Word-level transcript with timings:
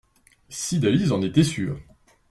Cydalise 0.49 1.11
en 1.11 1.21
était 1.21 1.43
sûre. 1.43 1.77